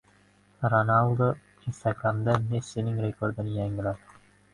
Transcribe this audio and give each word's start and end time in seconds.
Ronaldu 0.71 1.27
instagramda 1.71 2.31
Messining 2.47 2.97
rekordini 3.05 3.53
yangiladi 3.59 4.09